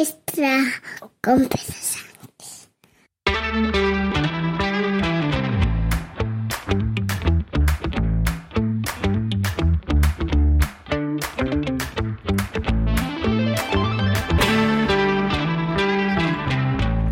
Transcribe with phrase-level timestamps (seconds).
[0.00, 0.62] extra
[1.20, 1.46] con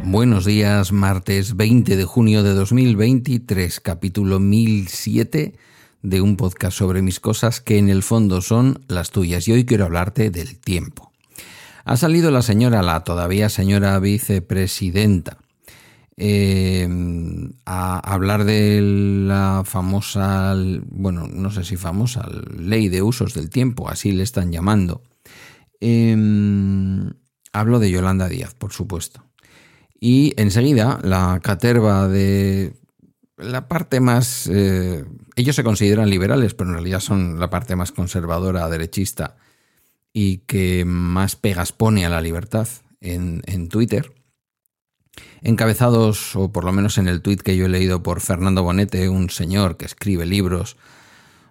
[0.05, 5.55] Buenos días, martes 20 de junio de 2023, capítulo 1007
[6.01, 9.67] de un podcast sobre mis cosas que en el fondo son las tuyas y hoy
[9.67, 11.13] quiero hablarte del tiempo.
[11.89, 15.39] Ha salido la señora, la todavía señora vicepresidenta,
[16.19, 16.87] eh,
[17.65, 20.55] a hablar de la famosa,
[20.91, 22.29] bueno, no sé si famosa,
[22.59, 25.01] ley de usos del tiempo, así le están llamando.
[25.81, 27.11] Em,
[27.55, 29.25] hablo de Yolanda Díaz, por supuesto.
[29.99, 32.75] Y enseguida la caterva de
[33.39, 34.47] la parte más...
[34.53, 39.37] Eh, ellos se consideran liberales, pero en realidad son la parte más conservadora, derechista
[40.13, 42.69] y que más pegas pone a la libertad
[43.01, 44.13] en, en Twitter.
[45.43, 49.09] Encabezados, o por lo menos en el tuit que yo he leído por Fernando Bonete,
[49.09, 50.77] un señor que escribe libros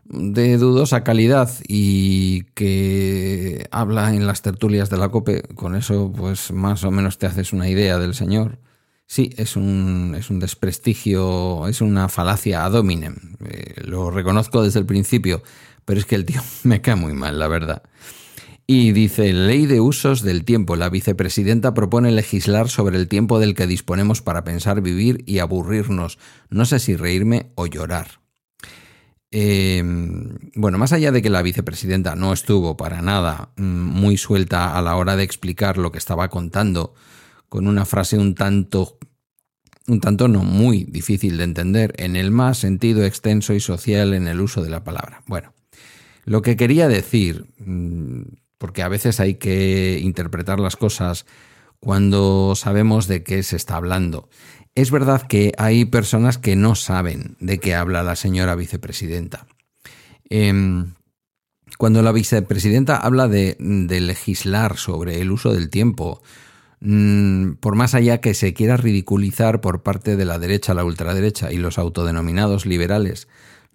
[0.10, 6.52] de dudosa calidad y que habla en las tertulias de la COPE, con eso pues
[6.52, 8.60] más o menos te haces una idea del señor.
[9.06, 13.16] Sí, es un, es un desprestigio, es una falacia ad hominem.
[13.46, 15.44] Eh, lo reconozco desde el principio,
[15.86, 17.84] pero es que el tío me cae muy mal, la verdad.
[18.70, 20.76] Y dice, ley de usos del tiempo.
[20.76, 26.20] La vicepresidenta propone legislar sobre el tiempo del que disponemos para pensar, vivir y aburrirnos.
[26.50, 28.20] No sé si reírme o llorar.
[29.32, 34.78] Em, bueno, más allá de que la vicepresidenta no estuvo para nada mm, muy suelta
[34.78, 36.94] a la hora de explicar lo que estaba contando,
[37.48, 38.98] con una frase un tanto,
[39.88, 44.28] un tanto no muy difícil de entender, en el más sentido extenso y social en
[44.28, 45.24] el uso de la palabra.
[45.26, 45.54] Bueno,
[46.26, 48.24] lo que quería decir, mm,
[48.58, 51.26] porque a veces hay que interpretar las cosas
[51.80, 54.30] cuando sabemos de qué se está hablando.
[54.76, 59.48] Es verdad que hay personas que no saben de qué habla la señora vicepresidenta.
[60.30, 60.94] Em,
[61.78, 66.22] cuando la vicepresidenta habla de, legislar sobre el uso del tiempo,
[66.80, 71.52] Mm, por más allá que se quiera ridiculizar por parte de la derecha, la ultraderecha
[71.52, 73.28] y los autodenominados liberales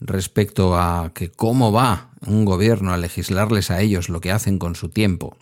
[0.04, 4.74] respecto a que cómo va un gobierno a legislarles a ellos lo que hacen con
[4.74, 5.36] su tiempo.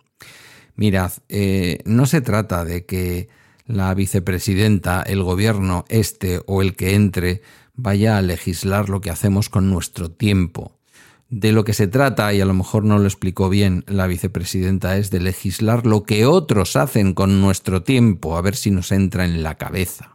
[0.76, 3.28] Mirad, eh, no se trata de que
[3.66, 7.42] la vicepresidenta, el gobierno este o el que entre,
[7.74, 10.76] vaya a legislar lo que hacemos con nuestro tiempo.
[11.28, 14.96] De lo que se trata, y a lo mejor no lo explicó bien la vicepresidenta,
[14.96, 19.24] es de legislar lo que otros hacen con nuestro tiempo, a ver si nos entra
[19.24, 20.10] en la cabeza.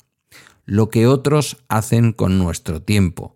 [0.66, 3.35] Lo que otros hacen con nuestro tiempo.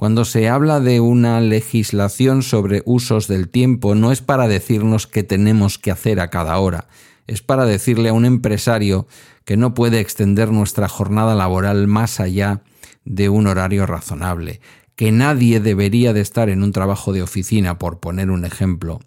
[0.00, 5.24] Cuando se habla de una legislación sobre usos del tiempo, no es para decirnos qué
[5.24, 6.86] tenemos que hacer a cada hora,
[7.26, 9.06] es para decirle a un empresario
[9.44, 12.62] que no puede extender nuestra jornada laboral más allá
[13.04, 14.62] de un horario razonable,
[14.96, 19.00] que nadie debería de estar en un trabajo de oficina, por poner un ejemplo,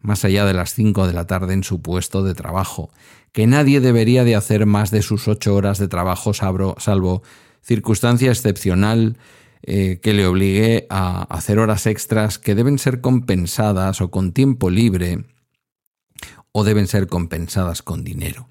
[0.00, 2.90] más allá de las 5 de la tarde en su puesto de trabajo,
[3.30, 7.22] que nadie debería de hacer más de sus ocho horas de trabajo salvo
[7.62, 9.16] circunstancia excepcional
[9.62, 14.70] eh, que le obligue a hacer horas extras que deben ser compensadas o con tiempo
[14.70, 15.24] libre
[16.52, 18.48] o deben ser compensadas con dinero.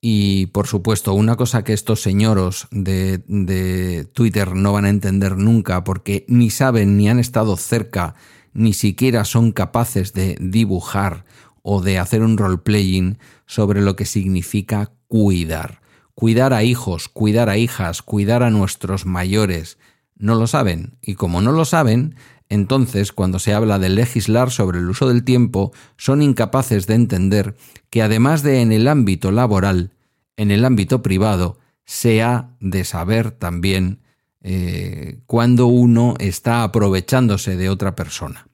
[0.00, 5.84] Y por supuesto, una cosa que estos señoros de, Twitter no van a entender nunca
[5.84, 8.14] porque ni saben ni han estado cerca,
[8.54, 11.24] ni siquiera son capaces de dibujar
[11.62, 15.82] o de hacer un role-playing sobre lo que significa cuidar.
[16.14, 19.78] Cuidar a hijos, cuidar a hijas, cuidar a nuestros mayores.
[20.20, 20.98] No lo saben.
[21.00, 22.14] Y como no lo saben,
[22.50, 27.56] entonces, cuando se habla de legislar sobre el uso del tiempo, son incapaces de entender
[27.88, 29.92] que además de en el ámbito laboral,
[30.36, 34.00] en el ámbito privado, se ha de saber también
[34.42, 38.46] eh, cuando uno está aprovechándose de otra persona.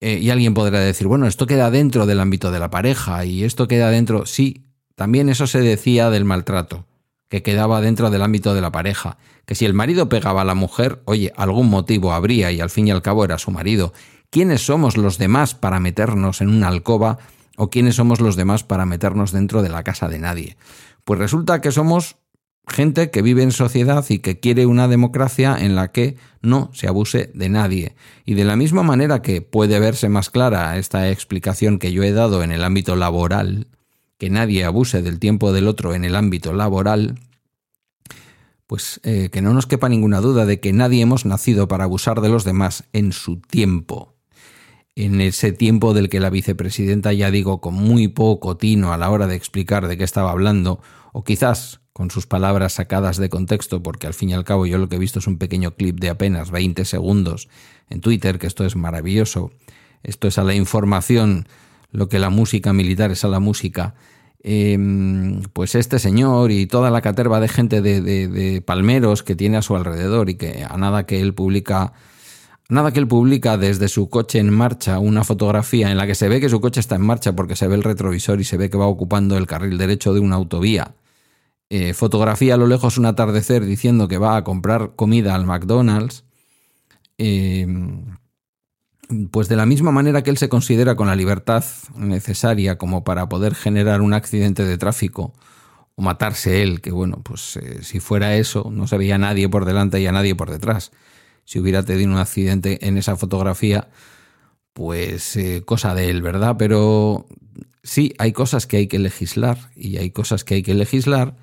[0.00, 3.42] Eh, y alguien podrá decir, bueno, esto queda dentro del ámbito de la pareja y
[3.42, 4.26] esto queda dentro...
[4.26, 6.86] Sí, también eso se decía del maltrato
[7.28, 10.54] que quedaba dentro del ámbito de la pareja, que si el marido pegaba a la
[10.54, 13.92] mujer, oye, algún motivo habría y al fin y al cabo era su marido.
[14.30, 17.18] ¿Quiénes somos los demás para meternos en una alcoba
[17.56, 20.56] o quiénes somos los demás para meternos dentro de la casa de nadie?
[21.04, 22.16] Pues resulta que somos
[22.66, 26.88] gente que vive en sociedad y que quiere una democracia en la que no se
[26.88, 27.94] abuse de nadie.
[28.24, 32.12] Y de la misma manera que puede verse más clara esta explicación que yo he
[32.12, 33.68] dado en el ámbito laboral,
[34.24, 37.20] que nadie abuse del tiempo del otro en el ámbito laboral,
[38.66, 42.22] pues eh, que no nos quepa ninguna duda de que nadie hemos nacido para abusar
[42.22, 44.14] de los demás en su tiempo.
[44.96, 49.10] en ese tiempo del que la vicepresidenta, ya digo, con muy poco tino a la
[49.10, 50.80] hora de explicar de qué estaba hablando,
[51.12, 54.78] o quizás con sus palabras sacadas de contexto, porque al fin y al cabo yo
[54.78, 57.50] lo que he visto es un pequeño clip de apenas 20 segundos
[57.90, 59.50] en Twitter, que esto es maravilloso,
[60.02, 61.46] esto es a la información,
[61.94, 63.94] lo que la música militar es a la música,
[64.42, 69.56] em, pues este señor y toda la caterva de gente de, de, palmeros que tiene
[69.56, 71.92] a su alrededor y que a nada que él publica,
[72.68, 76.28] nada que él publica desde su coche en marcha una fotografía en la que se
[76.28, 78.70] ve que su coche está en marcha porque se ve el retrovisor y se ve
[78.70, 80.96] que va ocupando el carril derecho de una autovía.
[81.70, 86.24] Eh, fotografía a lo lejos un atardecer diciendo que va a comprar comida al McDonald's,
[87.18, 87.66] eh,
[89.30, 91.64] pues de la misma manera que él se considera con la libertad
[91.96, 95.34] necesaria como para poder generar un accidente de tráfico
[95.96, 99.64] o matarse él, que bueno, pues eh, si fuera eso, no se veía nadie por
[99.64, 100.90] delante y a nadie por detrás.
[101.44, 103.88] Si hubiera tenido un accidente en esa fotografía,
[104.72, 106.56] pues cosa de él, ¿verdad?
[106.58, 107.28] Pero
[107.82, 111.36] sí, hay cosas que hay que legislar y hay cosas que hay que legislar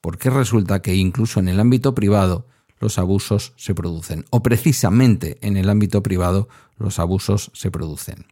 [0.00, 2.46] porque resulta que incluso en el ámbito privado
[2.80, 6.48] los abusos se producen, o precisamente en el ámbito privado
[6.78, 8.26] los abusos se producen.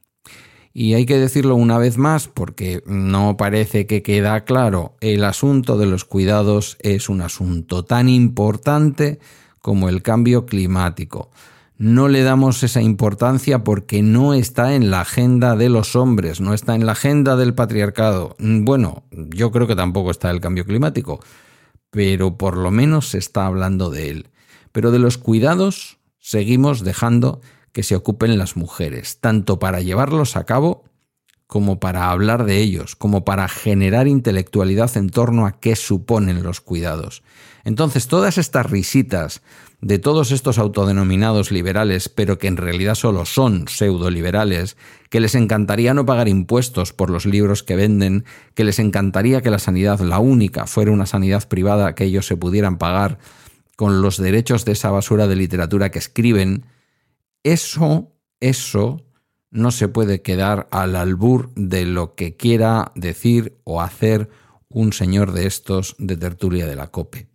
[0.79, 5.79] Y hay que decirlo una vez más porque no parece que queda claro, el asunto
[5.79, 9.19] de los cuidados es un asunto tan importante
[9.63, 11.31] como el cambio climático.
[11.79, 16.53] No le damos esa importancia porque no está en la agenda de los hombres, no
[16.53, 18.37] está en la agenda del patriarcado.
[18.39, 21.21] Bueno, yo creo que tampoco está el cambio climático,
[21.91, 24.29] pero por lo menos se está hablando de él.
[24.77, 27.41] Pero de los cuidados seguimos dejando
[27.73, 30.85] que se ocupen las mujeres, tanto para llevarlos a cabo
[31.47, 36.61] como para hablar de ellos, como para generar intelectualidad en torno a qué suponen los
[36.61, 37.23] cuidados.
[37.65, 39.41] Entonces, todas estas risitas
[39.81, 44.77] de todos estos autodenominados liberales, pero que en realidad solo son pseudo-liberales,
[45.09, 49.51] que les encantaría no pagar impuestos por los libros que venden, que les encantaría que
[49.51, 53.19] la sanidad, la única, fuera una sanidad privada que ellos se pudieran pagar
[53.77, 56.65] con los derechos de esa basura de literatura que escriben,
[57.45, 59.05] eso, eso
[59.51, 64.29] no se puede quedar al albur de lo que quiera decir o hacer
[64.69, 67.29] un señor de estos de tertulia de la COPE.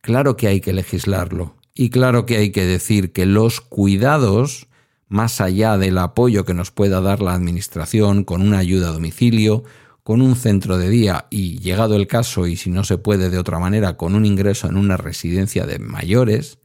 [0.00, 4.68] Claro que hay que legislarlo y claro que hay que decir que los cuidados,
[5.08, 9.64] más allá del apoyo que nos pueda dar la Administración con una ayuda a domicilio,
[10.04, 13.38] con un centro de día y, llegado el caso, y si no se puede de
[13.38, 16.58] otra manera, con un ingreso en una residencia de mayores,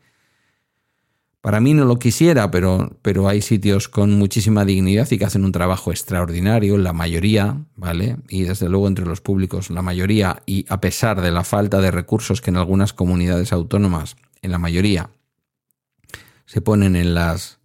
[1.40, 5.46] para mí no lo quisiera, pero, pero hay sitios con muchísima dignidad y que hacen
[5.46, 8.18] un trabajo extraordinario, la mayoría, ¿vale?
[8.28, 11.92] Y desde luego entre los públicos, la mayoría, y a pesar de la falta de
[11.92, 15.12] recursos que en algunas comunidades autónomas, en la mayoría,
[16.46, 17.60] se ponen en las,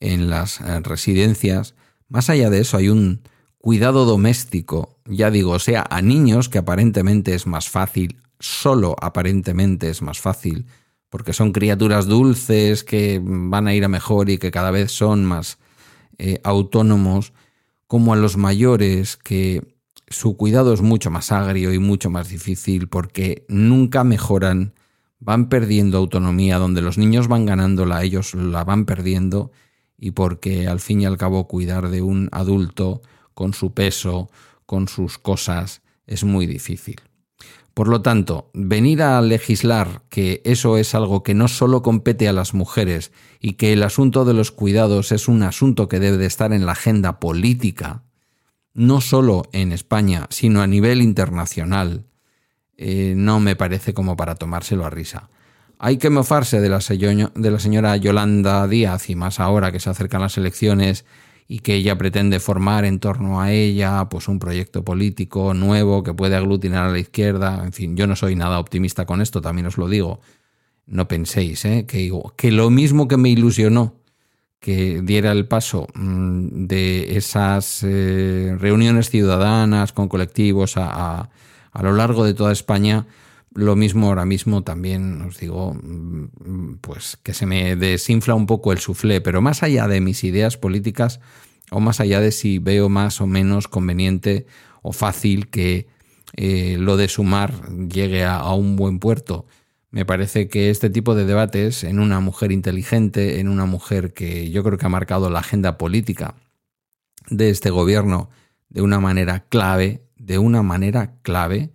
[0.00, 1.74] en las eh, residencias,
[2.10, 3.22] más allá de eso hay un
[3.64, 10.02] cuidado doméstico, ya digo, sea, a niños que aparentemente es más fácil, solo aparentemente es
[10.02, 10.66] más fácil,
[11.08, 15.24] porque son criaturas dulces que van a ir a mejor y que cada vez son
[15.24, 15.56] más
[16.18, 17.32] eh, autónomos,
[17.86, 19.62] como a los mayores que
[20.08, 24.74] su cuidado es mucho más agrio y mucho más difícil porque nunca mejoran,
[25.20, 29.52] van perdiendo autonomía, donde los niños van ganándola, ellos la van perdiendo
[29.96, 33.00] y porque al fin y al cabo cuidar de un adulto
[33.34, 34.30] con su peso,
[34.66, 37.00] con sus cosas, es muy difícil.
[37.74, 42.32] Por lo tanto, venir a legislar que eso es algo que no solo compete a
[42.32, 46.26] las mujeres y que el asunto de los cuidados es un asunto que debe de
[46.26, 48.04] estar en la agenda política,
[48.74, 52.04] no solo en España, sino a nivel internacional,
[52.76, 55.28] eh, no me parece como para tomárselo a risa.
[55.80, 59.90] Hay que mofarse de la, de la señora Yolanda Díaz y más ahora que se
[59.90, 61.04] acercan las elecciones
[61.46, 66.14] y que ella pretende formar en torno a ella pues un proyecto político nuevo que
[66.14, 67.62] puede aglutinar a la izquierda.
[67.64, 70.20] En fin, yo no soy nada optimista con esto, también os lo digo.
[70.86, 71.86] No penséis ¿eh?
[71.86, 73.94] que, que lo mismo que me ilusionó
[74.64, 81.28] que diera el paso mm, de esas eh, reuniones ciudadanas con colectivos a,
[81.70, 83.06] a, lo largo de toda España,
[83.54, 88.72] lo mismo ahora mismo también os digo, mm, pues que se me desinfla un poco
[88.72, 91.20] el suflé, pero más allá de mis ideas políticas
[91.70, 94.46] o más allá de si veo más o menos conveniente
[94.82, 95.86] o fácil que
[96.36, 99.46] eh, lo de sumar llegue a, un buen puerto.
[99.90, 104.50] Me parece que este tipo de debates en una mujer inteligente, en una mujer que
[104.50, 106.34] yo creo que ha marcado la agenda política
[107.30, 108.30] de este gobierno
[108.68, 111.70] de una manera clave, de una manera clave,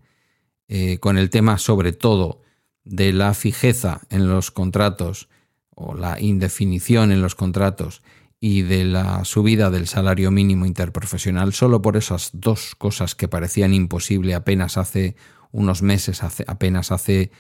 [0.70, 2.42] eh, con el tema sobre todo
[2.84, 5.28] de la fijeza en los contratos
[5.74, 8.04] o la indefinición en los contratos
[8.40, 13.74] y de la subida del salario mínimo interprofesional, solo por esas dos cosas que parecían
[13.74, 15.16] imposible apenas hace
[15.52, 17.32] unos meses, apenas hace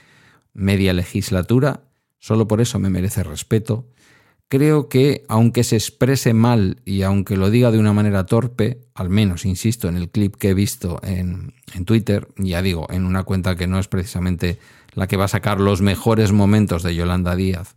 [0.54, 1.84] media legislatura,
[2.18, 3.88] solo por eso me merece respeto.
[4.50, 9.08] Creo que, aunque se exprese mal y aunque lo diga de una manera torpe, al
[9.08, 11.54] menos, insisto, en el clip que he visto en,
[11.86, 14.58] Twitter, ya digo, en una cuenta que no es precisamente
[14.96, 17.76] la que va a sacar los mejores momentos de Yolanda Díaz,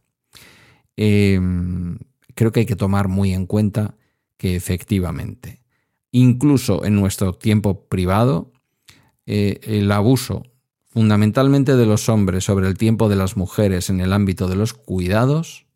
[0.96, 1.38] eh,
[2.34, 3.94] creo que hay que tomar muy en cuenta
[4.38, 5.60] que efectivamente,
[6.10, 8.50] incluso en nuestro tiempo privado,
[9.26, 10.42] eh, el abuso
[10.88, 14.72] fundamentalmente de los hombres sobre el tiempo de las mujeres en el ámbito de los
[14.72, 15.66] cuidados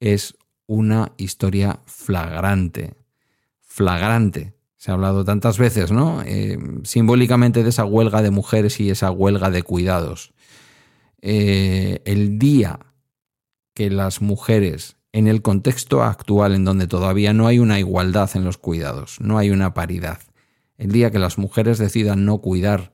[0.00, 0.36] es
[0.66, 2.94] una historia flagrante.
[3.60, 4.54] Flagrante.
[4.76, 6.22] Se ha hablado tantas veces, ¿no?
[6.26, 10.34] Eh, simbólicamente de esa huelga de mujeres y esa huelga de cuidados.
[11.22, 12.80] Eh, el día
[13.72, 18.44] que las mujeres en el contexto actual en donde todavía no hay una igualdad en
[18.44, 20.18] los cuidados, no hay una paridad.
[20.76, 22.92] El día que las mujeres decidan no cuidar,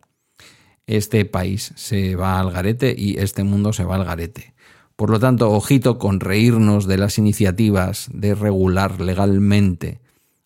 [0.87, 4.55] este país se va al garete y este mundo se va al garete.
[5.01, 9.99] Por lo tanto, ojito con reírnos de las iniciativas de regular legalmente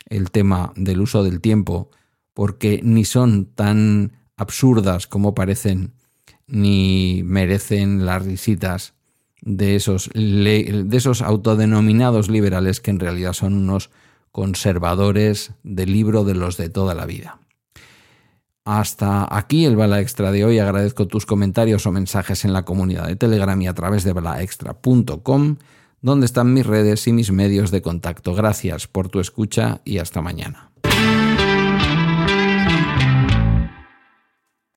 [0.09, 1.91] el tema del uso del tiempo,
[2.35, 5.91] porque ni son tan absurdas como parecen,
[6.47, 8.95] ni merecen las risitas
[9.43, 13.91] de esos, de esos autodenominados liberales que en realidad son unos
[14.31, 17.41] conservadores del libro de los de toda la vida.
[18.65, 20.59] Hasta aquí el Bala Extra de hoy.
[20.59, 25.57] Agradezco tus comentarios o mensajes en la comunidad de Telegram y a través de balaextra.com,
[26.01, 28.35] donde están mis redes y mis medios de contacto.
[28.35, 30.74] Gracias por tu escucha y hasta mañana.